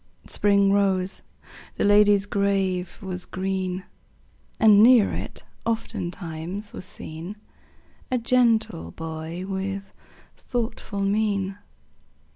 Spring 0.25 0.71
rose; 0.73 1.21
the 1.75 1.83
lady's 1.85 2.25
grave 2.25 2.97
was 3.03 3.23
green; 3.23 3.83
And 4.59 4.81
near 4.81 5.13
it, 5.13 5.43
oftentimes, 5.63 6.73
was 6.73 6.85
seen 6.85 7.35
A 8.09 8.17
gentle 8.17 8.89
boy 8.89 9.45
with 9.47 9.93
thoughtful 10.37 11.01
mien. 11.01 11.59